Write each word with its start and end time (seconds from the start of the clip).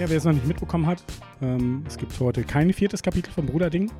Ja, 0.00 0.08
wer 0.08 0.16
es 0.16 0.24
noch 0.24 0.32
nicht 0.32 0.46
mitbekommen 0.46 0.86
hat, 0.86 1.04
ähm, 1.42 1.84
es 1.86 1.98
gibt 1.98 2.18
heute 2.20 2.42
kein 2.42 2.72
viertes 2.72 3.02
Kapitel 3.02 3.30
von 3.30 3.44
Bruderding. 3.44 3.92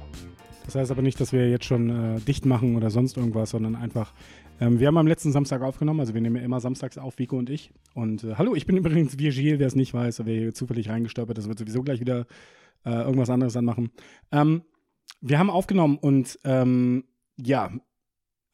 Das 0.64 0.74
heißt 0.74 0.90
aber 0.90 1.02
nicht, 1.02 1.20
dass 1.20 1.34
wir 1.34 1.50
jetzt 1.50 1.66
schon 1.66 1.90
äh, 1.90 2.20
dicht 2.20 2.46
machen 2.46 2.74
oder 2.74 2.88
sonst 2.88 3.18
irgendwas, 3.18 3.50
sondern 3.50 3.76
einfach, 3.76 4.14
ähm, 4.60 4.80
wir 4.80 4.86
haben 4.86 4.96
am 4.96 5.06
letzten 5.06 5.30
Samstag 5.30 5.60
aufgenommen, 5.60 6.00
also 6.00 6.14
wir 6.14 6.22
nehmen 6.22 6.36
ja 6.36 6.42
immer 6.42 6.58
samstags 6.58 6.96
auf, 6.96 7.18
Vico 7.18 7.36
und 7.36 7.50
ich. 7.50 7.74
Und 7.92 8.24
äh, 8.24 8.36
hallo, 8.36 8.54
ich 8.54 8.64
bin 8.64 8.76
übrigens 8.78 9.18
Virgil, 9.18 9.58
wer 9.58 9.66
es 9.66 9.74
nicht 9.74 9.92
weiß, 9.92 10.24
wer 10.24 10.34
hier 10.34 10.54
zufällig 10.54 10.88
reingestolpert 10.88 11.36
ist, 11.36 11.48
wird 11.48 11.58
sowieso 11.58 11.82
gleich 11.82 12.00
wieder 12.00 12.24
äh, 12.86 12.92
irgendwas 12.92 13.28
anderes 13.28 13.54
anmachen. 13.58 13.90
Ähm, 14.32 14.62
wir 15.20 15.38
haben 15.38 15.50
aufgenommen 15.50 15.98
und 15.98 16.38
ähm, 16.44 17.04
ja, 17.36 17.72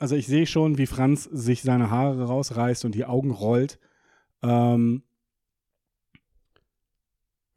also 0.00 0.16
ich 0.16 0.26
sehe 0.26 0.46
schon, 0.46 0.78
wie 0.78 0.86
Franz 0.86 1.22
sich 1.22 1.62
seine 1.62 1.92
Haare 1.92 2.24
rausreißt 2.24 2.84
und 2.84 2.96
die 2.96 3.04
Augen 3.04 3.30
rollt. 3.30 3.78
Ähm, 4.42 5.04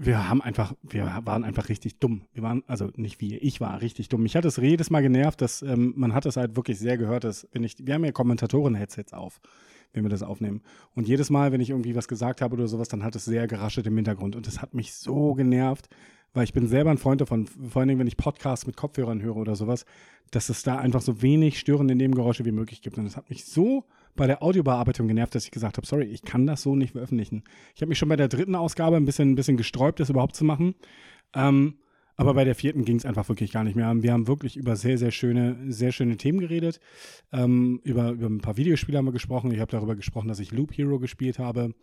wir 0.01 0.29
haben 0.29 0.41
einfach, 0.41 0.73
wir 0.81 1.21
waren 1.25 1.43
einfach 1.43 1.67
richtig 1.67 1.99
dumm. 1.99 2.21
Wir 2.33 2.41
waren, 2.41 2.63
also 2.67 2.89
nicht 2.95 3.19
wie, 3.19 3.35
ich 3.35 3.59
war 3.59 3.81
richtig 3.81 4.07
dumm. 4.07 4.23
Mich 4.23 4.37
hat 4.37 4.45
es 4.45 4.55
jedes 4.55 4.89
Mal 4.89 5.01
genervt, 5.01 5.41
dass 5.41 5.61
ähm, 5.61 5.93
man 5.97 6.13
hat 6.13 6.25
es 6.25 6.37
halt 6.37 6.55
wirklich 6.55 6.79
sehr 6.79 6.97
gehört, 6.97 7.25
dass 7.25 7.47
wenn 7.51 7.65
ich, 7.65 7.75
wir 7.85 7.95
haben 7.95 8.05
ja 8.05 8.13
Kommentatoren-Headsets 8.13 9.11
auf, 9.11 9.41
wenn 9.91 10.03
wir 10.03 10.09
das 10.09 10.23
aufnehmen. 10.23 10.61
Und 10.95 11.09
jedes 11.09 11.29
Mal, 11.29 11.51
wenn 11.51 11.59
ich 11.59 11.71
irgendwie 11.71 11.97
was 11.97 12.07
gesagt 12.07 12.39
habe 12.39 12.55
oder 12.55 12.69
sowas, 12.69 12.87
dann 12.87 13.03
hat 13.03 13.13
es 13.17 13.25
sehr 13.25 13.45
geraschelt 13.47 13.87
im 13.87 13.95
Hintergrund. 13.97 14.37
Und 14.37 14.47
das 14.47 14.61
hat 14.61 14.73
mich 14.73 14.93
so 14.93 15.33
genervt, 15.33 15.89
weil 16.33 16.45
ich 16.45 16.53
bin 16.53 16.67
selber 16.67 16.91
ein 16.91 16.97
Freund 16.97 17.19
davon, 17.19 17.47
vor 17.47 17.81
allen 17.81 17.89
Dingen, 17.89 17.99
wenn 17.99 18.07
ich 18.07 18.15
Podcasts 18.15 18.65
mit 18.65 18.77
Kopfhörern 18.77 19.21
höre 19.21 19.35
oder 19.35 19.57
sowas, 19.57 19.83
dass 20.31 20.47
es 20.47 20.63
da 20.63 20.77
einfach 20.77 21.01
so 21.01 21.21
wenig 21.21 21.59
störende 21.59 21.95
Nebengeräusche 21.95 22.45
wie 22.45 22.53
möglich 22.53 22.81
gibt. 22.81 22.97
Und 22.97 23.03
das 23.03 23.17
hat 23.17 23.29
mich 23.29 23.43
so 23.43 23.83
bei 24.19 24.27
der 24.27 24.43
Audiobearbeitung 24.43 25.07
genervt, 25.07 25.33
dass 25.33 25.45
ich 25.45 25.51
gesagt 25.51 25.77
habe, 25.77 25.87
sorry, 25.87 26.03
ich 26.03 26.23
kann 26.23 26.45
das 26.45 26.61
so 26.61 26.75
nicht 26.75 26.91
veröffentlichen. 26.91 27.43
Ich 27.73 27.81
habe 27.81 27.87
mich 27.87 27.97
schon 27.97 28.09
bei 28.09 28.17
der 28.17 28.27
dritten 28.27 28.53
Ausgabe 28.53 28.97
ein 28.97 29.05
bisschen, 29.05 29.31
ein 29.31 29.35
bisschen 29.35 29.55
gesträubt, 29.55 30.01
das 30.01 30.09
überhaupt 30.09 30.35
zu 30.35 30.43
machen. 30.43 30.75
Ähm, 31.33 31.75
aber 32.17 32.33
bei 32.33 32.43
der 32.43 32.53
vierten 32.53 32.83
ging 32.83 32.97
es 32.97 33.05
einfach 33.05 33.29
wirklich 33.29 33.53
gar 33.53 33.63
nicht 33.63 33.77
mehr. 33.77 33.89
Wir 34.03 34.11
haben 34.11 34.27
wirklich 34.27 34.57
über 34.57 34.75
sehr, 34.75 34.97
sehr 34.97 35.11
schöne, 35.11 35.57
sehr 35.71 35.93
schöne 35.93 36.17
Themen 36.17 36.41
geredet. 36.41 36.81
Ähm, 37.31 37.79
über, 37.85 38.11
über 38.11 38.27
ein 38.27 38.41
paar 38.41 38.57
Videospiele 38.57 38.97
haben 38.97 39.05
wir 39.05 39.13
gesprochen. 39.13 39.51
Ich 39.51 39.61
habe 39.61 39.71
darüber 39.71 39.95
gesprochen, 39.95 40.27
dass 40.27 40.41
ich 40.41 40.51
Loop 40.51 40.73
Hero 40.73 40.99
gespielt 40.99 41.39
habe. 41.39 41.73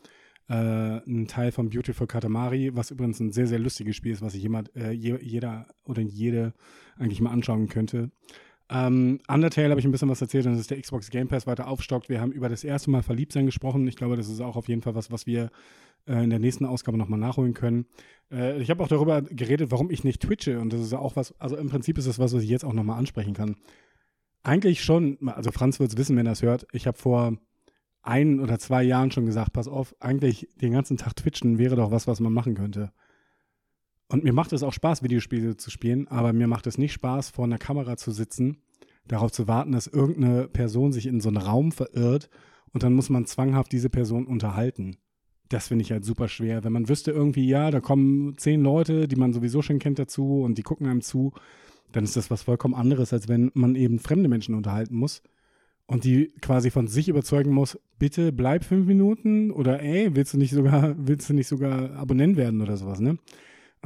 Äh, 0.50 0.54
ein 0.54 1.26
Teil 1.28 1.52
von 1.52 1.70
Beautiful 1.70 2.06
Katamari, 2.06 2.76
was 2.76 2.90
übrigens 2.90 3.18
ein 3.18 3.32
sehr, 3.32 3.46
sehr 3.46 3.58
lustiges 3.58 3.96
Spiel 3.96 4.12
ist, 4.12 4.20
was 4.20 4.34
sich 4.34 4.42
jemand, 4.42 4.76
äh, 4.76 4.90
jeder 4.90 5.68
oder 5.84 6.02
jede 6.02 6.52
eigentlich 6.98 7.22
mal 7.22 7.30
anschauen 7.30 7.68
könnte. 7.68 8.10
Ähm, 8.69 9.20
Undertale 9.28 9.70
habe 9.70 9.78
ich 9.78 9.86
ein 9.86 9.92
bisschen 9.92 10.09
was 10.09 10.20
erzählt 10.20 10.47
und 10.47 10.56
dass 10.56 10.67
der 10.67 10.81
Xbox 10.81 11.11
Game 11.11 11.28
Pass 11.28 11.47
weiter 11.47 11.69
aufstockt. 11.69 12.09
Wir 12.09 12.20
haben 12.20 12.33
über 12.33 12.48
das 12.48 12.64
erste 12.64 12.91
Mal 12.91 13.03
Verliebtsein 13.03 13.47
gesprochen. 13.47 13.86
Ich 13.86 13.97
glaube, 13.97 14.17
das 14.17 14.28
ist 14.28 14.41
auch 14.41 14.56
auf 14.56 14.69
jeden 14.69 14.83
Fall 14.83 14.95
was, 14.95 15.11
was 15.12 15.27
wir 15.27 15.50
äh, 16.06 16.25
in 16.25 16.31
der 16.31 16.41
nächsten 16.41 16.64
Ausgabe 16.64 16.98
nochmal 16.98 17.20
nachholen 17.20 17.55
können. 17.55 17.87
Äh, 18.31 18.61
ich 18.61 18.70
habe 18.70 18.83
auch 18.83 18.89
darüber 18.89 19.22
geredet, 19.22 19.70
warum 19.70 19.91
ich 19.91 20.03
nicht 20.03 20.22
twitche 20.22 20.59
und 20.61 20.72
das 20.72 20.81
ist 20.81 20.92
auch 20.94 21.14
was, 21.17 21.39
also 21.41 21.56
im 21.56 21.69
Prinzip 21.69 21.97
ist 21.98 22.09
das 22.09 22.19
was, 22.19 22.33
was 22.33 22.42
ich 22.42 22.50
jetzt 22.50 22.64
auch 22.64 22.72
nochmal 22.72 22.98
ansprechen 22.98 23.34
kann. 23.34 23.56
Eigentlich 24.42 24.83
schon, 24.83 25.19
also 25.27 25.50
Franz 25.53 25.78
wird 25.81 25.91
es 25.91 25.97
wissen, 25.97 26.17
wenn 26.17 26.27
er 26.27 26.33
es 26.33 26.42
hört, 26.42 26.67
ich 26.72 26.87
habe 26.87 26.98
vor 26.98 27.37
ein 28.03 28.41
oder 28.41 28.59
zwei 28.59 28.83
Jahren 28.83 29.11
schon 29.11 29.27
gesagt, 29.27 29.53
pass 29.53 29.69
auf, 29.69 29.94
eigentlich 30.00 30.48
den 30.61 30.72
ganzen 30.72 30.97
Tag 30.97 31.17
twitchen 31.17 31.59
wäre 31.59 31.77
doch 31.77 31.91
was, 31.91 32.06
was 32.06 32.20
man 32.20 32.33
machen 32.33 32.55
könnte. 32.55 32.92
Und 34.08 34.24
mir 34.24 34.32
macht 34.32 34.53
es 34.53 34.62
auch 34.62 34.72
Spaß, 34.72 35.03
Videospiele 35.03 35.56
zu 35.56 35.70
spielen, 35.70 36.06
aber 36.08 36.32
mir 36.32 36.47
macht 36.47 36.66
es 36.66 36.78
nicht 36.78 36.92
Spaß, 36.92 37.31
vor 37.31 37.44
einer 37.44 37.58
Kamera 37.58 37.97
zu 37.97 38.12
sitzen, 38.12 38.58
darauf 39.08 39.32
zu 39.32 39.48
warten, 39.48 39.72
dass 39.72 39.86
irgendeine 39.86 40.48
Person 40.48 40.92
sich 40.92 41.06
in 41.06 41.20
so 41.20 41.28
einen 41.28 41.38
Raum 41.38 41.72
verirrt 41.72 42.31
und 42.72 42.82
dann 42.82 42.94
muss 42.94 43.10
man 43.10 43.26
zwanghaft 43.26 43.72
diese 43.72 43.91
Person 43.91 44.26
unterhalten. 44.26 44.97
Das 45.48 45.69
finde 45.69 45.82
ich 45.82 45.92
halt 45.92 46.04
super 46.04 46.28
schwer. 46.28 46.64
Wenn 46.64 46.72
man 46.72 46.88
wüsste 46.88 47.12
irgendwie, 47.12 47.48
ja, 47.48 47.70
da 47.70 47.81
kommen 47.81 48.36
zehn 48.36 48.62
Leute, 48.62 49.08
die 49.08 49.16
man 49.16 49.32
sowieso 49.32 49.62
schon 49.62 49.78
kennt 49.78 49.98
dazu 49.98 50.42
und 50.42 50.58
die 50.58 50.62
gucken 50.62 50.86
einem 50.86 51.02
zu, 51.02 51.32
dann 51.92 52.04
ist 52.04 52.16
das 52.16 52.31
was 52.31 52.42
vollkommen 52.42 52.75
anderes, 52.75 53.12
als 53.12 53.28
wenn 53.28 53.50
man 53.54 53.75
eben 53.76 53.98
fremde 53.98 54.28
Menschen 54.28 54.54
unterhalten 54.54 54.97
muss 54.97 55.22
und 55.86 56.04
die 56.04 56.32
quasi 56.41 56.70
von 56.70 56.88
sich 56.88 57.08
überzeugen 57.08 57.52
muss, 57.52 57.78
bitte 57.98 58.32
bleib 58.32 58.64
fünf 58.64 58.86
Minuten 58.86 59.50
oder 59.50 59.81
ey, 59.81 60.14
willst 60.14 60.34
du 60.34 60.38
nicht 60.38 60.52
sogar, 60.52 60.94
willst 60.98 61.31
du 61.31 61.34
nicht 61.34 61.48
sogar 61.48 61.92
Abonnent 61.92 62.36
werden 62.36 62.60
oder 62.60 62.76
sowas, 62.76 63.00
ne? 63.00 63.19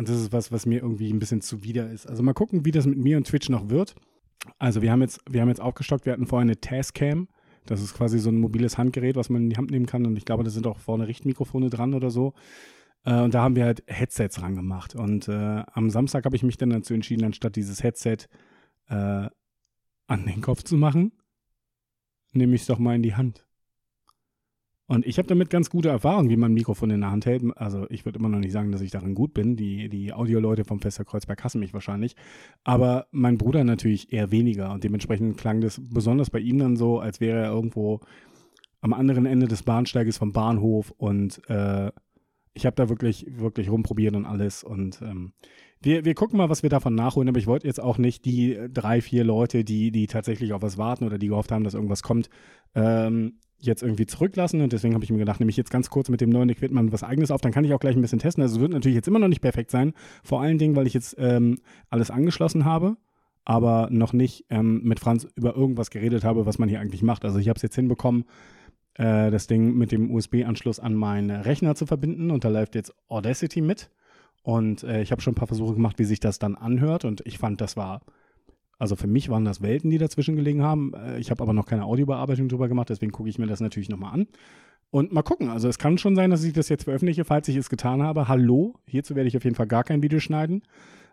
Und 0.00 0.08
das 0.08 0.16
ist 0.18 0.32
was, 0.32 0.50
was 0.50 0.64
mir 0.64 0.80
irgendwie 0.80 1.12
ein 1.12 1.18
bisschen 1.18 1.42
zuwider 1.42 1.90
ist. 1.90 2.06
Also 2.06 2.22
mal 2.22 2.32
gucken, 2.32 2.64
wie 2.64 2.70
das 2.70 2.86
mit 2.86 2.96
mir 2.96 3.18
und 3.18 3.26
Twitch 3.26 3.50
noch 3.50 3.68
wird. 3.68 3.94
Also 4.58 4.80
wir 4.80 4.90
haben 4.92 5.02
jetzt, 5.02 5.20
wir 5.28 5.42
haben 5.42 5.48
jetzt 5.50 5.60
aufgestockt, 5.60 6.06
wir 6.06 6.14
hatten 6.14 6.26
vorher 6.26 6.40
eine 6.40 6.58
Tascam. 6.58 7.28
Das 7.66 7.82
ist 7.82 7.92
quasi 7.92 8.18
so 8.18 8.30
ein 8.30 8.40
mobiles 8.40 8.78
Handgerät, 8.78 9.14
was 9.14 9.28
man 9.28 9.42
in 9.42 9.50
die 9.50 9.58
Hand 9.58 9.70
nehmen 9.70 9.84
kann. 9.84 10.06
Und 10.06 10.16
ich 10.16 10.24
glaube, 10.24 10.42
da 10.42 10.48
sind 10.48 10.66
auch 10.66 10.78
vorne 10.78 11.06
Richtmikrofone 11.06 11.68
dran 11.68 11.92
oder 11.92 12.08
so. 12.08 12.32
Äh, 13.04 13.20
und 13.20 13.34
da 13.34 13.42
haben 13.42 13.56
wir 13.56 13.66
halt 13.66 13.82
Headsets 13.88 14.40
ran 14.40 14.54
gemacht. 14.54 14.94
Und 14.94 15.28
äh, 15.28 15.64
am 15.70 15.90
Samstag 15.90 16.24
habe 16.24 16.34
ich 16.34 16.44
mich 16.44 16.56
dann 16.56 16.70
dazu 16.70 16.94
entschieden, 16.94 17.26
anstatt 17.26 17.56
dieses 17.56 17.82
Headset 17.82 18.20
äh, 18.88 18.94
an 20.06 20.24
den 20.26 20.40
Kopf 20.40 20.62
zu 20.62 20.78
machen, 20.78 21.12
nehme 22.32 22.54
ich 22.54 22.62
es 22.62 22.68
doch 22.68 22.78
mal 22.78 22.96
in 22.96 23.02
die 23.02 23.16
Hand. 23.16 23.46
Und 24.90 25.06
ich 25.06 25.18
habe 25.18 25.28
damit 25.28 25.50
ganz 25.50 25.70
gute 25.70 25.88
Erfahrungen, 25.88 26.30
wie 26.30 26.36
man 26.36 26.50
ein 26.50 26.54
Mikrofon 26.54 26.90
in 26.90 27.02
der 27.02 27.12
Hand 27.12 27.24
hält. 27.24 27.44
Also 27.56 27.86
ich 27.90 28.04
würde 28.04 28.18
immer 28.18 28.28
noch 28.28 28.40
nicht 28.40 28.50
sagen, 28.50 28.72
dass 28.72 28.80
ich 28.80 28.90
darin 28.90 29.14
gut 29.14 29.34
bin. 29.34 29.54
Die, 29.54 29.88
die 29.88 30.12
Audioleute 30.12 30.64
vom 30.64 30.80
Fester 30.80 31.04
Kreuzberg 31.04 31.44
hassen 31.44 31.60
mich 31.60 31.72
wahrscheinlich. 31.72 32.16
Aber 32.64 33.06
mein 33.12 33.38
Bruder 33.38 33.62
natürlich 33.62 34.12
eher 34.12 34.32
weniger. 34.32 34.72
Und 34.72 34.82
dementsprechend 34.82 35.38
klang 35.38 35.60
das 35.60 35.80
besonders 35.80 36.30
bei 36.30 36.40
ihm 36.40 36.58
dann 36.58 36.74
so, 36.74 36.98
als 36.98 37.20
wäre 37.20 37.38
er 37.38 37.52
irgendwo 37.52 38.00
am 38.80 38.92
anderen 38.92 39.26
Ende 39.26 39.46
des 39.46 39.62
Bahnsteiges 39.62 40.18
vom 40.18 40.32
Bahnhof. 40.32 40.92
Und 40.96 41.40
äh, 41.48 41.92
ich 42.54 42.66
habe 42.66 42.74
da 42.74 42.88
wirklich, 42.88 43.26
wirklich 43.28 43.70
rumprobiert 43.70 44.16
und 44.16 44.26
alles. 44.26 44.64
Und 44.64 45.00
ähm, 45.02 45.34
wir, 45.80 46.04
wir 46.04 46.14
gucken 46.16 46.36
mal, 46.36 46.50
was 46.50 46.64
wir 46.64 46.70
davon 46.70 46.96
nachholen. 46.96 47.28
Aber 47.28 47.38
ich 47.38 47.46
wollte 47.46 47.68
jetzt 47.68 47.80
auch 47.80 47.98
nicht 47.98 48.24
die 48.24 48.58
drei, 48.72 49.00
vier 49.00 49.22
Leute, 49.22 49.62
die, 49.62 49.92
die 49.92 50.08
tatsächlich 50.08 50.52
auf 50.52 50.62
was 50.62 50.78
warten 50.78 51.04
oder 51.04 51.18
die 51.18 51.28
gehofft 51.28 51.52
haben, 51.52 51.62
dass 51.62 51.74
irgendwas 51.74 52.02
kommt, 52.02 52.28
ähm, 52.74 53.34
jetzt 53.60 53.82
irgendwie 53.82 54.06
zurücklassen. 54.06 54.60
Und 54.60 54.72
deswegen 54.72 54.94
habe 54.94 55.04
ich 55.04 55.10
mir 55.10 55.18
gedacht, 55.18 55.40
nehme 55.40 55.50
ich 55.50 55.56
jetzt 55.56 55.70
ganz 55.70 55.90
kurz 55.90 56.08
mit 56.08 56.20
dem 56.20 56.30
neuen 56.30 56.48
Equipment 56.48 56.92
was 56.92 57.02
eigenes 57.02 57.30
auf, 57.30 57.40
dann 57.40 57.52
kann 57.52 57.64
ich 57.64 57.72
auch 57.72 57.80
gleich 57.80 57.96
ein 57.96 58.02
bisschen 58.02 58.18
testen. 58.18 58.42
Also 58.42 58.56
es 58.56 58.60
wird 58.60 58.72
natürlich 58.72 58.96
jetzt 58.96 59.08
immer 59.08 59.18
noch 59.18 59.28
nicht 59.28 59.40
perfekt 59.42 59.70
sein, 59.70 59.92
vor 60.22 60.40
allen 60.40 60.58
Dingen, 60.58 60.76
weil 60.76 60.86
ich 60.86 60.94
jetzt 60.94 61.16
ähm, 61.18 61.58
alles 61.88 62.10
angeschlossen 62.10 62.64
habe, 62.64 62.96
aber 63.44 63.88
noch 63.90 64.12
nicht 64.12 64.46
ähm, 64.50 64.82
mit 64.82 65.00
Franz 65.00 65.26
über 65.34 65.56
irgendwas 65.56 65.90
geredet 65.90 66.24
habe, 66.24 66.46
was 66.46 66.58
man 66.58 66.68
hier 66.68 66.80
eigentlich 66.80 67.02
macht. 67.02 67.24
Also 67.24 67.38
ich 67.38 67.48
habe 67.48 67.56
es 67.56 67.62
jetzt 67.62 67.74
hinbekommen, 67.74 68.24
äh, 68.94 69.30
das 69.30 69.46
Ding 69.46 69.76
mit 69.76 69.92
dem 69.92 70.10
USB-Anschluss 70.10 70.80
an 70.80 70.94
meinen 70.94 71.30
Rechner 71.30 71.74
zu 71.74 71.86
verbinden. 71.86 72.30
Und 72.30 72.44
da 72.44 72.48
läuft 72.48 72.74
jetzt 72.74 72.94
Audacity 73.08 73.60
mit. 73.60 73.90
Und 74.42 74.82
äh, 74.84 75.02
ich 75.02 75.12
habe 75.12 75.20
schon 75.20 75.32
ein 75.32 75.36
paar 75.36 75.48
Versuche 75.48 75.74
gemacht, 75.74 75.98
wie 75.98 76.04
sich 76.04 76.20
das 76.20 76.38
dann 76.38 76.54
anhört. 76.54 77.04
Und 77.04 77.22
ich 77.26 77.38
fand, 77.38 77.60
das 77.60 77.76
war 77.76 78.02
also 78.80 78.96
für 78.96 79.06
mich 79.06 79.28
waren 79.28 79.44
das 79.44 79.60
Welten, 79.60 79.90
die 79.90 79.98
dazwischen 79.98 80.36
gelegen 80.36 80.62
haben. 80.62 80.94
Äh, 80.94 81.20
ich 81.20 81.30
habe 81.30 81.42
aber 81.42 81.52
noch 81.52 81.66
keine 81.66 81.84
Audiobearbeitung 81.84 82.48
drüber 82.48 82.66
gemacht, 82.66 82.88
deswegen 82.88 83.12
gucke 83.12 83.28
ich 83.28 83.38
mir 83.38 83.46
das 83.46 83.60
natürlich 83.60 83.90
nochmal 83.90 84.14
an. 84.14 84.26
Und 84.90 85.12
mal 85.12 85.22
gucken. 85.22 85.50
Also 85.50 85.68
es 85.68 85.78
kann 85.78 85.98
schon 85.98 86.16
sein, 86.16 86.30
dass 86.30 86.42
ich 86.42 86.54
das 86.54 86.68
jetzt 86.68 86.84
veröffentliche, 86.84 87.24
falls 87.24 87.46
ich 87.46 87.56
es 87.56 87.68
getan 87.68 88.02
habe. 88.02 88.26
Hallo, 88.26 88.74
hierzu 88.86 89.14
werde 89.14 89.28
ich 89.28 89.36
auf 89.36 89.44
jeden 89.44 89.54
Fall 89.54 89.68
gar 89.68 89.84
kein 89.84 90.02
Video 90.02 90.18
schneiden. 90.18 90.62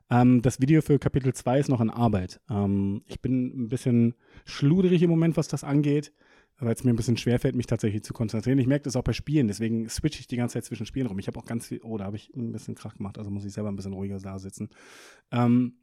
Ähm, 0.09 0.41
das 0.41 0.61
Video 0.61 0.81
für 0.81 0.97
Kapitel 0.97 1.33
2 1.33 1.59
ist 1.59 1.67
noch 1.67 1.81
in 1.81 1.89
Arbeit. 1.89 2.39
Ähm, 2.49 3.03
ich 3.05 3.21
bin 3.21 3.65
ein 3.65 3.67
bisschen 3.67 4.15
schluderig 4.45 5.03
im 5.03 5.09
Moment, 5.09 5.35
was 5.35 5.49
das 5.49 5.65
angeht, 5.65 6.13
weil 6.59 6.73
es 6.73 6.85
mir 6.85 6.91
ein 6.91 6.95
bisschen 6.95 7.17
schwerfällt, 7.17 7.55
mich 7.55 7.67
tatsächlich 7.67 8.03
zu 8.03 8.13
konzentrieren. 8.13 8.59
Ich 8.59 8.67
merke 8.67 8.83
das 8.83 8.95
auch 8.95 9.03
bei 9.03 9.13
Spielen, 9.13 9.49
deswegen 9.49 9.89
switche 9.89 10.21
ich 10.21 10.27
die 10.27 10.37
ganze 10.37 10.53
Zeit 10.53 10.65
zwischen 10.65 10.85
Spielen 10.85 11.07
rum. 11.07 11.19
Ich 11.19 11.27
habe 11.27 11.37
auch 11.37 11.45
ganz 11.45 11.67
viel, 11.67 11.81
oh, 11.83 11.97
da 11.97 12.05
habe 12.05 12.15
ich 12.15 12.33
ein 12.33 12.53
bisschen 12.53 12.75
Krach 12.75 12.95
gemacht, 12.95 13.17
also 13.17 13.29
muss 13.29 13.43
ich 13.43 13.51
selber 13.51 13.69
ein 13.69 13.75
bisschen 13.75 13.93
ruhiger 13.93 14.17
da 14.19 14.39
sitzen. 14.39 14.69
Ähm, 15.31 15.73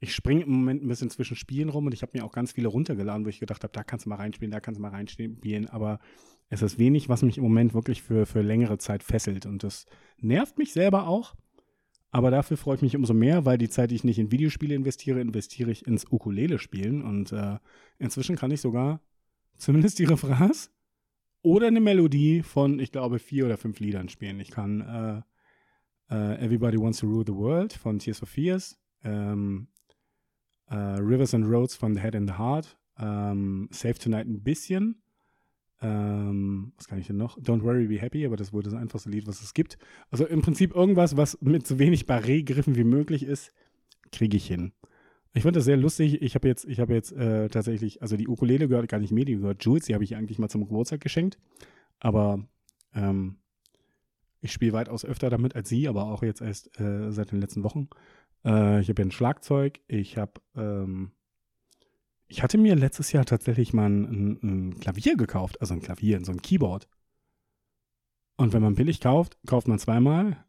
ich 0.00 0.14
springe 0.14 0.42
im 0.42 0.52
Moment 0.52 0.82
ein 0.82 0.88
bisschen 0.88 1.10
zwischen 1.10 1.36
Spielen 1.36 1.68
rum 1.68 1.86
und 1.86 1.94
ich 1.94 2.02
habe 2.02 2.12
mir 2.14 2.24
auch 2.24 2.32
ganz 2.32 2.52
viele 2.52 2.68
runtergeladen, 2.68 3.24
wo 3.24 3.28
ich 3.28 3.40
gedacht 3.40 3.62
habe, 3.62 3.72
da 3.72 3.82
kannst 3.82 4.06
du 4.06 4.10
mal 4.10 4.16
reinspielen, 4.16 4.50
da 4.50 4.60
kannst 4.60 4.78
du 4.78 4.82
mal 4.82 4.90
reinspielen, 4.90 5.68
aber 5.68 5.98
es 6.48 6.62
ist 6.62 6.78
wenig, 6.78 7.08
was 7.08 7.22
mich 7.22 7.38
im 7.38 7.44
Moment 7.44 7.74
wirklich 7.74 8.02
für, 8.02 8.26
für 8.26 8.42
längere 8.42 8.78
Zeit 8.78 9.02
fesselt. 9.02 9.46
Und 9.46 9.64
das 9.64 9.86
nervt 10.18 10.58
mich 10.58 10.72
selber 10.72 11.08
auch, 11.08 11.34
aber 12.10 12.30
dafür 12.30 12.56
freue 12.56 12.76
ich 12.76 12.82
mich 12.82 12.96
umso 12.96 13.14
mehr, 13.14 13.44
weil 13.44 13.58
die 13.58 13.68
Zeit, 13.68 13.90
die 13.90 13.96
ich 13.96 14.04
nicht 14.04 14.18
in 14.18 14.30
Videospiele 14.30 14.74
investiere, 14.74 15.20
investiere 15.20 15.70
ich 15.70 15.86
ins 15.86 16.10
Ukulele-Spielen 16.10 17.02
und 17.02 17.32
äh, 17.32 17.58
inzwischen 17.98 18.36
kann 18.36 18.50
ich 18.50 18.60
sogar 18.60 19.00
zumindest 19.56 19.98
die 19.98 20.04
Refrains 20.04 20.70
oder 21.42 21.66
eine 21.68 21.80
Melodie 21.80 22.42
von, 22.42 22.78
ich 22.78 22.92
glaube, 22.92 23.18
vier 23.18 23.46
oder 23.46 23.56
fünf 23.56 23.80
Liedern 23.80 24.08
spielen. 24.08 24.40
Ich 24.40 24.50
kann 24.50 24.80
äh, 26.10 26.14
äh, 26.14 26.44
Everybody 26.44 26.78
Wants 26.78 26.98
to 26.98 27.06
Rule 27.06 27.24
the 27.26 27.34
World 27.34 27.72
von 27.72 27.98
Tears 27.98 28.18
for 28.18 28.28
Fears, 28.28 28.78
ähm, 29.04 29.68
Uh, 30.70 30.98
Rivers 31.00 31.34
and 31.34 31.46
Roads 31.46 31.74
von 31.76 31.94
The 31.94 32.00
Head 32.00 32.16
and 32.16 32.28
the 32.28 32.36
Heart. 32.38 32.76
Ähm, 32.98 33.68
Save 33.70 33.94
Tonight 33.94 34.26
ein 34.26 34.42
bisschen. 34.42 35.02
Ähm, 35.82 36.72
was 36.76 36.88
kann 36.88 36.98
ich 36.98 37.06
denn 37.06 37.18
noch? 37.18 37.38
Don't 37.38 37.62
Worry, 37.62 37.86
Be 37.86 38.00
Happy, 38.00 38.24
aber 38.26 38.36
das 38.36 38.52
wurde 38.52 38.70
das 38.70 38.78
einfachste 38.78 39.10
Lied, 39.10 39.26
was 39.26 39.42
es 39.42 39.52
gibt. 39.54 39.76
Also 40.10 40.26
im 40.26 40.40
Prinzip 40.40 40.74
irgendwas, 40.74 41.16
was 41.16 41.38
mit 41.42 41.66
so 41.66 41.78
wenig 41.78 42.06
Barré-Griffen 42.06 42.76
wie 42.76 42.84
möglich 42.84 43.22
ist, 43.24 43.52
kriege 44.10 44.36
ich 44.36 44.46
hin. 44.46 44.72
Ich 45.34 45.42
fand 45.42 45.54
das 45.54 45.66
sehr 45.66 45.76
lustig. 45.76 46.22
Ich 46.22 46.34
habe 46.34 46.48
jetzt, 46.48 46.64
ich 46.64 46.80
habe 46.80 46.94
jetzt 46.94 47.12
äh, 47.12 47.48
tatsächlich, 47.50 48.00
also 48.00 48.16
die 48.16 48.26
Ukulele 48.26 48.68
gehört 48.68 48.88
gar 48.88 48.98
nicht 49.00 49.12
mir, 49.12 49.26
die 49.26 49.36
gehört 49.36 49.62
Jules, 49.62 49.84
die 49.84 49.94
habe 49.94 50.02
ich 50.04 50.16
eigentlich 50.16 50.38
mal 50.38 50.48
zum 50.48 50.62
Geburtstag 50.66 51.00
geschenkt. 51.02 51.38
Aber 52.00 52.42
ähm, 52.94 53.36
Ich 54.40 54.52
spiele 54.52 54.72
weitaus 54.72 55.04
öfter 55.04 55.28
damit 55.28 55.56
als 55.56 55.68
sie, 55.68 55.88
aber 55.88 56.04
auch 56.06 56.22
jetzt 56.22 56.40
erst 56.40 56.78
äh, 56.80 57.10
seit 57.10 57.32
den 57.32 57.40
letzten 57.40 57.64
Wochen. 57.64 57.88
Äh, 58.46 58.80
ich 58.80 58.88
habe 58.88 59.02
ja 59.02 59.06
ein 59.06 59.12
Schlagzeug. 59.12 59.80
Ich 59.88 60.16
habe, 60.16 60.40
ähm, 60.56 61.10
ich 62.28 62.42
hatte 62.42 62.58
mir 62.58 62.76
letztes 62.76 63.12
Jahr 63.12 63.24
tatsächlich 63.24 63.72
mal 63.72 63.90
ein, 63.90 64.04
ein, 64.04 64.38
ein 64.42 64.80
Klavier 64.80 65.16
gekauft, 65.16 65.60
also 65.60 65.74
ein 65.74 65.82
Klavier, 65.82 66.24
so 66.24 66.32
ein 66.32 66.40
Keyboard. 66.40 66.88
Und 68.36 68.52
wenn 68.52 68.62
man 68.62 68.74
billig 68.74 69.00
kauft, 69.00 69.38
kauft 69.46 69.68
man 69.68 69.78
zweimal. 69.78 70.44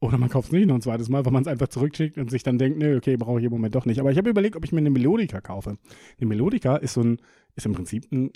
Oder 0.00 0.16
man 0.16 0.28
kauft 0.28 0.48
es 0.48 0.52
nicht 0.52 0.66
noch 0.66 0.76
ein 0.76 0.80
zweites 0.80 1.08
Mal, 1.08 1.24
weil 1.24 1.32
man 1.32 1.42
es 1.42 1.48
einfach 1.48 1.68
zurückschickt 1.68 2.18
und 2.18 2.30
sich 2.30 2.44
dann 2.44 2.58
denkt, 2.58 2.78
nee, 2.78 2.94
okay, 2.94 3.16
brauche 3.16 3.40
ich 3.40 3.46
im 3.46 3.50
Moment 3.50 3.74
doch 3.74 3.84
nicht. 3.84 3.98
Aber 3.98 4.12
ich 4.12 4.18
habe 4.18 4.30
überlegt, 4.30 4.54
ob 4.54 4.64
ich 4.64 4.70
mir 4.70 4.78
eine 4.78 4.90
Melodika 4.90 5.40
kaufe. 5.40 5.76
Eine 6.18 6.28
Melodika 6.28 6.76
ist 6.76 6.94
so 6.94 7.02
ein, 7.02 7.18
ist 7.56 7.66
im 7.66 7.72
Prinzip 7.72 8.10
ein, 8.12 8.30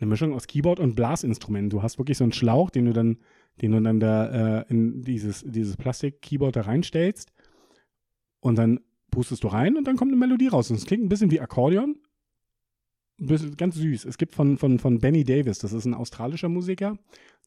eine 0.00 0.10
Mischung 0.10 0.34
aus 0.34 0.48
Keyboard 0.48 0.80
und 0.80 0.96
Blasinstrument. 0.96 1.72
Du 1.72 1.82
hast 1.82 1.98
wirklich 1.98 2.18
so 2.18 2.24
einen 2.24 2.32
Schlauch, 2.32 2.70
den 2.70 2.86
du 2.86 2.92
dann, 2.92 3.18
den 3.62 3.70
du 3.70 3.80
dann 3.80 4.00
da 4.00 4.60
äh, 4.60 4.64
in 4.68 5.02
dieses, 5.02 5.44
dieses 5.46 5.76
Plastik-Keyboard 5.76 6.56
da 6.56 6.62
reinstellst. 6.62 7.32
Und 8.44 8.56
dann 8.56 8.80
pustest 9.10 9.42
du 9.42 9.48
rein 9.48 9.78
und 9.78 9.86
dann 9.86 9.96
kommt 9.96 10.12
eine 10.12 10.20
Melodie 10.20 10.48
raus. 10.48 10.70
Und 10.70 10.76
es 10.76 10.84
klingt 10.84 11.02
ein 11.02 11.08
bisschen 11.08 11.30
wie 11.30 11.40
Akkordeon. 11.40 11.96
Ganz 13.56 13.76
süß. 13.76 14.04
Es 14.04 14.18
gibt 14.18 14.34
von, 14.34 14.58
von, 14.58 14.78
von 14.78 14.98
Benny 14.98 15.24
Davis, 15.24 15.60
das 15.60 15.72
ist 15.72 15.86
ein 15.86 15.94
australischer 15.94 16.50
Musiker, 16.50 16.98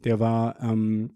der 0.04 0.20
war 0.20 0.60
ähm, 0.60 1.14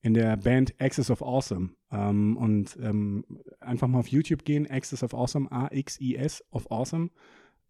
in 0.00 0.14
der 0.14 0.36
Band 0.36 0.74
Axis 0.78 1.10
of 1.10 1.22
Awesome. 1.22 1.70
Ähm, 1.90 2.36
und 2.36 2.78
ähm, 2.80 3.24
einfach 3.58 3.88
mal 3.88 3.98
auf 3.98 4.06
YouTube 4.06 4.44
gehen, 4.44 4.70
Axis 4.70 5.02
of 5.02 5.12
Awesome, 5.12 5.50
A-X-I-S 5.50 6.44
of 6.52 6.70
Awesome, 6.70 7.10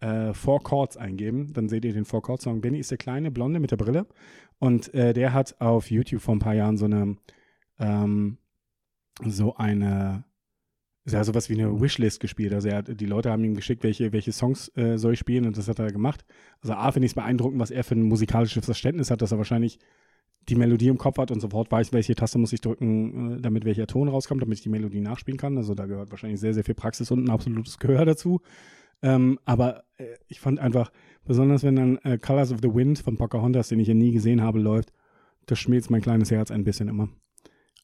äh, 0.00 0.34
Four 0.34 0.62
Chords 0.62 0.98
eingeben. 0.98 1.54
Dann 1.54 1.70
seht 1.70 1.86
ihr 1.86 1.94
den 1.94 2.04
Four 2.04 2.20
Chords 2.20 2.44
Song. 2.44 2.60
Benny 2.60 2.80
ist 2.80 2.90
der 2.90 2.98
Kleine, 2.98 3.30
Blonde 3.30 3.60
mit 3.60 3.70
der 3.70 3.78
Brille. 3.78 4.06
Und 4.58 4.92
äh, 4.92 5.14
der 5.14 5.32
hat 5.32 5.58
auf 5.62 5.90
YouTube 5.90 6.20
vor 6.20 6.36
ein 6.36 6.40
paar 6.40 6.54
Jahren 6.54 6.76
so 6.76 6.84
eine, 6.84 7.16
ähm, 7.78 8.36
so 9.24 9.56
eine, 9.56 10.24
ja, 11.08 11.22
sowas 11.22 11.48
wie 11.48 11.54
eine 11.54 11.80
Wishlist 11.80 12.20
gespielt. 12.20 12.52
Also 12.52 12.68
er 12.68 12.78
hat, 12.78 13.00
die 13.00 13.06
Leute 13.06 13.30
haben 13.30 13.44
ihm 13.44 13.54
geschickt, 13.54 13.84
welche, 13.84 14.12
welche 14.12 14.32
Songs 14.32 14.70
äh, 14.76 14.98
soll 14.98 15.12
ich 15.12 15.18
spielen 15.18 15.46
und 15.46 15.56
das 15.56 15.68
hat 15.68 15.78
er 15.78 15.92
gemacht. 15.92 16.24
Also 16.60 16.74
A, 16.74 16.90
finde 16.90 17.06
ich 17.06 17.12
es 17.12 17.14
beeindruckend, 17.14 17.60
was 17.60 17.70
er 17.70 17.84
für 17.84 17.94
ein 17.94 18.02
musikalisches 18.02 18.64
Verständnis 18.64 19.10
hat, 19.10 19.22
dass 19.22 19.32
er 19.32 19.38
wahrscheinlich 19.38 19.78
die 20.48 20.56
Melodie 20.56 20.88
im 20.88 20.98
Kopf 20.98 21.18
hat 21.18 21.30
und 21.30 21.40
sofort 21.40 21.70
weiß, 21.70 21.92
welche 21.92 22.14
Taste 22.14 22.38
muss 22.38 22.52
ich 22.52 22.60
drücken, 22.60 23.38
äh, 23.38 23.40
damit 23.40 23.64
welcher 23.64 23.86
Ton 23.86 24.08
rauskommt, 24.08 24.42
damit 24.42 24.58
ich 24.58 24.62
die 24.62 24.68
Melodie 24.68 25.00
nachspielen 25.00 25.38
kann. 25.38 25.56
Also 25.56 25.74
da 25.74 25.86
gehört 25.86 26.10
wahrscheinlich 26.10 26.40
sehr, 26.40 26.54
sehr 26.54 26.64
viel 26.64 26.74
Praxis 26.74 27.10
und 27.10 27.24
ein 27.24 27.30
absolutes 27.30 27.78
Gehör 27.78 28.04
dazu. 28.04 28.40
Ähm, 29.02 29.38
aber 29.44 29.84
äh, 29.98 30.06
ich 30.26 30.40
fand 30.40 30.58
einfach, 30.58 30.90
besonders 31.24 31.62
wenn 31.62 31.76
dann 31.76 31.98
äh, 31.98 32.18
Colors 32.18 32.52
of 32.52 32.58
the 32.62 32.74
Wind 32.74 32.98
von 32.98 33.16
Pocahontas, 33.16 33.68
den 33.68 33.78
ich 33.78 33.88
ja 33.88 33.94
nie 33.94 34.12
gesehen 34.12 34.42
habe, 34.42 34.58
läuft, 34.58 34.92
das 35.46 35.58
schmilzt 35.58 35.90
mein 35.90 36.00
kleines 36.02 36.30
Herz 36.30 36.50
ein 36.50 36.64
bisschen 36.64 36.88
immer. 36.88 37.08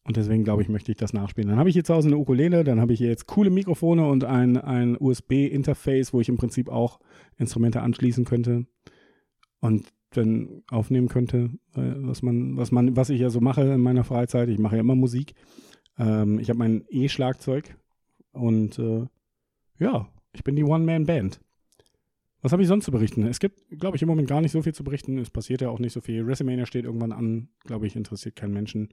Und 0.05 0.17
deswegen 0.17 0.43
glaube 0.43 0.63
ich, 0.63 0.69
möchte 0.69 0.91
ich 0.91 0.99
das 0.99 1.13
nachspielen. 1.13 1.49
Dann 1.49 1.59
habe 1.59 1.69
ich 1.69 1.75
hier 1.75 1.85
zu 1.85 1.95
Hause 1.95 2.09
eine 2.09 2.19
Ukulele, 2.19 2.65
dann 2.65 2.81
habe 2.81 2.93
ich 2.93 2.99
hier 2.99 3.09
jetzt 3.09 3.27
coole 3.27 3.51
Mikrofone 3.51 4.07
und 4.07 4.25
ein, 4.25 4.57
ein 4.57 4.97
USB-Interface, 4.99 6.13
wo 6.13 6.21
ich 6.21 6.29
im 6.29 6.37
Prinzip 6.37 6.69
auch 6.69 6.99
Instrumente 7.39 7.83
anschließen 7.83 8.25
könnte. 8.25 8.67
Und 9.61 9.93
dann 10.11 10.63
aufnehmen 10.71 11.09
könnte, 11.09 11.51
was 11.75 12.23
man, 12.23 12.57
was 12.57 12.73
man, 12.73 12.97
was 12.97 13.11
ich 13.11 13.21
ja 13.21 13.31
so 13.31 13.41
mache 13.41 13.63
in 13.63 13.81
meiner 13.81 14.05
Freizeit. 14.05 14.49
Ich 14.49 14.59
mache 14.59 14.77
ja 14.77 14.81
immer 14.81 14.95
Musik. 14.95 15.35
Ähm, 15.99 16.39
ich 16.39 16.49
habe 16.49 16.59
mein 16.59 16.85
E-Schlagzeug 16.91 17.77
und 18.33 18.79
äh, 18.79 19.07
ja, 19.79 20.09
ich 20.33 20.45
bin 20.45 20.57
die 20.57 20.65
One-Man-Band. 20.65 21.41
Was 22.43 22.51
habe 22.53 22.63
ich 22.63 22.69
sonst 22.69 22.85
zu 22.85 22.91
berichten? 22.91 23.25
Es 23.27 23.39
gibt, 23.39 23.63
glaube 23.71 23.97
ich, 23.97 24.03
im 24.03 24.09
Moment 24.09 24.29
gar 24.29 24.41
nicht 24.41 24.51
so 24.51 24.63
viel 24.63 24.75
zu 24.75 24.83
berichten. 24.83 25.17
Es 25.19 25.31
passiert 25.31 25.61
ja 25.61 25.71
auch 25.71 25.79
nicht 25.79 25.93
so 25.93 26.01
viel. 26.01 26.27
WrestleMania 26.27 26.67
steht 26.67 26.85
irgendwann 26.85 27.13
an. 27.13 27.49
Glaube 27.65 27.87
ich, 27.87 27.95
interessiert 27.95 28.35
keinen 28.35 28.53
Menschen. 28.53 28.89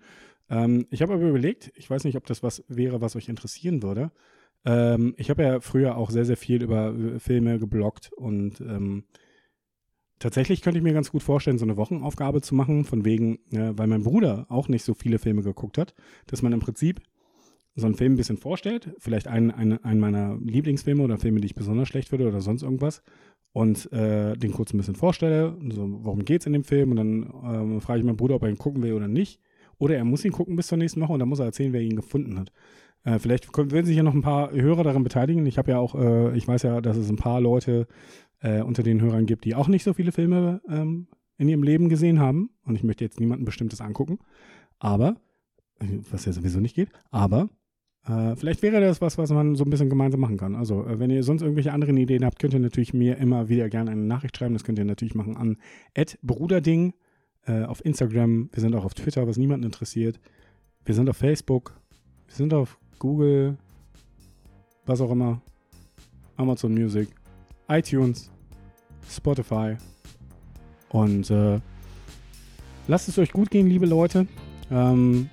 Ähm, 0.49 0.85
ich 0.91 1.01
habe 1.01 1.13
aber 1.13 1.27
überlegt, 1.27 1.71
ich 1.75 1.89
weiß 1.89 2.03
nicht, 2.03 2.15
ob 2.15 2.27
das 2.27 2.43
was 2.43 2.63
wäre, 2.67 3.01
was 3.01 3.15
euch 3.15 3.27
interessieren 3.27 3.81
würde. 3.81 4.11
Ähm, 4.65 5.15
ich 5.17 5.31
habe 5.31 5.43
ja 5.43 5.61
früher 5.61 5.97
auch 5.97 6.11
sehr, 6.11 6.25
sehr 6.25 6.37
viel 6.37 6.61
über 6.61 6.93
äh, 6.93 7.19
Filme 7.19 7.57
gebloggt 7.57 8.11
und 8.15 8.61
ähm, 8.61 9.05
tatsächlich 10.19 10.61
könnte 10.61 10.77
ich 10.77 10.83
mir 10.83 10.93
ganz 10.93 11.11
gut 11.11 11.23
vorstellen, 11.23 11.57
so 11.57 11.65
eine 11.65 11.77
Wochenaufgabe 11.77 12.41
zu 12.41 12.53
machen, 12.55 12.83
von 12.83 13.05
wegen, 13.05 13.39
äh, 13.51 13.77
weil 13.77 13.87
mein 13.87 14.03
Bruder 14.03 14.45
auch 14.49 14.67
nicht 14.67 14.83
so 14.83 14.93
viele 14.93 15.17
Filme 15.17 15.41
geguckt 15.41 15.77
hat, 15.77 15.95
dass 16.27 16.41
man 16.41 16.51
im 16.51 16.59
Prinzip 16.59 16.99
so 17.79 17.85
einen 17.87 17.95
Film 17.95 18.13
ein 18.13 18.17
bisschen 18.17 18.37
vorstellt, 18.37 18.93
vielleicht 18.99 19.27
einen, 19.27 19.51
einen, 19.51 19.83
einen 19.83 19.99
meiner 19.99 20.37
Lieblingsfilme 20.41 21.03
oder 21.03 21.17
Filme, 21.17 21.41
die 21.41 21.47
ich 21.47 21.55
besonders 21.55 21.87
schlecht 21.87 22.09
finde 22.09 22.27
oder 22.27 22.41
sonst 22.41 22.63
irgendwas 22.63 23.01
und 23.51 23.91
äh, 23.91 24.35
den 24.35 24.51
kurz 24.51 24.73
ein 24.73 24.77
bisschen 24.77 24.95
vorstelle, 24.95 25.57
so, 25.69 25.87
worum 26.03 26.23
geht 26.23 26.41
es 26.41 26.47
in 26.47 26.53
dem 26.53 26.63
Film 26.63 26.91
und 26.91 26.97
dann 26.97 27.77
äh, 27.77 27.81
frage 27.81 27.99
ich 27.99 28.05
meinen 28.05 28.17
Bruder, 28.17 28.35
ob 28.35 28.43
er 28.43 28.49
ihn 28.49 28.57
gucken 28.57 28.83
will 28.83 28.93
oder 28.93 29.07
nicht. 29.07 29.39
Oder 29.79 29.95
er 29.95 30.03
muss 30.03 30.25
ihn 30.25 30.31
gucken 30.31 30.55
bis 30.55 30.67
zur 30.67 30.77
nächsten 30.77 31.01
Woche 31.01 31.13
und 31.13 31.19
dann 31.19 31.29
muss 31.29 31.39
er 31.39 31.45
erzählen, 31.45 31.73
wer 31.73 31.81
ihn 31.81 31.95
gefunden 31.95 32.37
hat. 32.37 32.51
Äh, 33.03 33.17
vielleicht 33.17 33.55
werden 33.57 33.85
sich 33.85 33.95
ja 33.95 34.03
noch 34.03 34.13
ein 34.13 34.21
paar 34.21 34.51
Hörer 34.51 34.83
daran 34.83 35.03
beteiligen. 35.03 35.45
Ich 35.45 35.57
habe 35.57 35.71
ja 35.71 35.79
auch, 35.79 35.95
äh, 35.95 36.37
ich 36.37 36.47
weiß 36.47 36.63
ja, 36.63 36.81
dass 36.81 36.97
es 36.97 37.09
ein 37.09 37.15
paar 37.15 37.39
Leute 37.39 37.87
äh, 38.41 38.61
unter 38.61 38.83
den 38.83 39.01
Hörern 39.01 39.25
gibt, 39.25 39.45
die 39.45 39.55
auch 39.55 39.67
nicht 39.67 39.83
so 39.83 39.93
viele 39.93 40.11
Filme 40.11 40.61
ähm, 40.69 41.07
in 41.37 41.47
ihrem 41.47 41.63
Leben 41.63 41.89
gesehen 41.89 42.19
haben. 42.19 42.49
Und 42.65 42.75
ich 42.75 42.83
möchte 42.83 43.05
jetzt 43.05 43.19
niemanden 43.19 43.45
Bestimmtes 43.45 43.81
angucken. 43.81 44.19
Aber, 44.79 45.15
äh, 45.79 45.85
was 46.11 46.25
ja 46.25 46.33
sowieso 46.33 46.59
nicht 46.59 46.75
geht, 46.75 46.89
aber 47.09 47.49
äh, 48.09 48.35
vielleicht 48.35 48.63
wäre 48.63 48.81
das 48.81 49.01
was, 49.01 49.17
was 49.17 49.29
man 49.29 49.55
so 49.55 49.63
ein 49.63 49.69
bisschen 49.69 49.89
gemeinsam 49.89 50.19
machen 50.19 50.37
kann. 50.37 50.55
Also, 50.55 50.85
äh, 50.85 50.99
wenn 50.99 51.11
ihr 51.11 51.23
sonst 51.23 51.43
irgendwelche 51.43 51.71
anderen 51.71 51.95
Ideen 51.97 52.25
habt, 52.25 52.39
könnt 52.39 52.53
ihr 52.53 52.59
natürlich 52.59 52.93
mir 52.93 53.17
immer 53.17 53.49
wieder 53.49 53.69
gerne 53.69 53.91
eine 53.91 54.01
Nachricht 54.01 54.35
schreiben. 54.35 54.53
Das 54.53 54.63
könnt 54.63 54.79
ihr 54.79 54.85
natürlich 54.85 55.15
machen 55.15 55.37
an 55.37 55.57
bruderding 56.23 56.93
äh, 57.45 57.63
auf 57.63 57.85
Instagram. 57.85 58.49
Wir 58.51 58.61
sind 58.61 58.75
auch 58.75 58.85
auf 58.85 58.95
Twitter, 58.95 59.27
was 59.27 59.37
niemanden 59.37 59.65
interessiert. 59.65 60.19
Wir 60.85 60.95
sind 60.95 61.07
auf 61.09 61.17
Facebook. 61.17 61.79
Wir 62.27 62.35
sind 62.35 62.53
auf 62.53 62.79
Google. 62.97 63.57
Was 64.85 65.01
auch 65.01 65.11
immer. 65.11 65.41
Amazon 66.35 66.73
Music 66.73 67.09
iTunes, 67.67 68.31
Spotify. 69.07 69.77
Und 70.89 71.29
äh, 71.29 71.59
lasst 72.87 73.07
es 73.07 73.19
euch 73.19 73.31
gut 73.31 73.51
gehen, 73.51 73.67
liebe 73.67 73.85
Leute. 73.85 74.25
Ähm, 74.71 75.29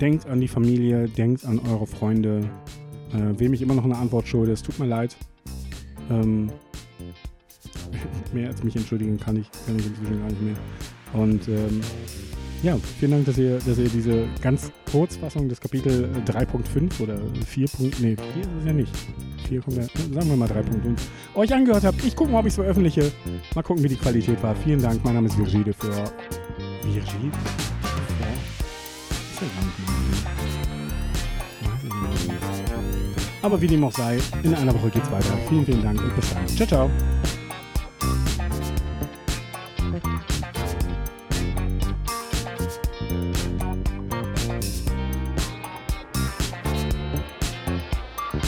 denkt 0.00 0.26
an 0.26 0.40
die 0.40 0.48
Familie, 0.48 1.08
denkt 1.08 1.44
an 1.44 1.58
eure 1.58 1.86
Freunde. 1.86 2.48
Äh, 3.12 3.38
wem 3.38 3.54
ich 3.54 3.62
immer 3.62 3.74
noch 3.74 3.84
eine 3.84 3.96
Antwort 3.96 4.26
schulde, 4.26 4.52
es 4.52 4.62
tut 4.62 4.78
mir 4.78 4.86
leid. 4.86 5.16
Ähm, 6.10 6.50
mehr 8.32 8.48
als 8.48 8.62
mich 8.62 8.76
entschuldigen 8.76 9.18
kann 9.18 9.36
ich, 9.36 9.50
kann 9.66 9.78
ich 9.78 9.86
inzwischen 9.86 10.18
gar 10.18 10.28
nicht 10.28 10.42
mehr. 10.42 10.56
Und 11.12 11.48
ähm, 11.48 11.80
ja, 12.62 12.76
vielen 12.98 13.12
Dank, 13.12 13.26
dass 13.26 13.38
ihr, 13.38 13.58
dass 13.58 13.78
ihr 13.78 13.88
diese 13.88 14.24
ganz 14.40 14.72
Kurzfassung 14.90 15.48
des 15.48 15.60
Kapitel 15.60 16.10
3.5 16.26 17.00
oder 17.02 17.18
4. 17.46 17.66
Nee, 18.00 18.16
4 18.16 18.16
ist 18.16 18.48
es 18.60 18.66
ja 18.66 18.72
nicht. 18.72 18.92
4, 19.48 19.62
sagen 19.62 20.28
wir 20.28 20.36
mal 20.36 20.48
3.5 20.48 20.64
euch 21.34 21.54
angehört 21.54 21.84
habt. 21.84 22.04
Ich 22.04 22.16
gucke 22.16 22.32
mal, 22.32 22.40
ob 22.40 22.46
ich 22.46 22.50
es 22.50 22.56
veröffentliche. 22.56 23.12
Mal 23.54 23.62
gucken, 23.62 23.84
wie 23.84 23.88
die 23.88 23.96
Qualität 23.96 24.42
war. 24.42 24.56
Vielen 24.56 24.82
Dank. 24.82 25.04
Mein 25.04 25.14
Name 25.14 25.28
ist 25.28 25.38
Virgide 25.38 25.72
für 25.72 25.92
Virgide? 26.82 27.32
Aber 33.42 33.60
wie 33.60 33.66
dem 33.66 33.84
auch 33.84 33.92
sei, 33.92 34.18
in 34.42 34.54
einer 34.54 34.74
Woche 34.74 34.90
geht's 34.90 35.10
weiter. 35.10 35.36
Vielen, 35.48 35.64
vielen 35.64 35.82
Dank 35.82 36.00
und 36.00 36.16
bis 36.16 36.30
dann. 36.30 36.48
Ciao, 36.48 36.66
ciao. 36.66 36.90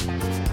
Thank 0.08 0.47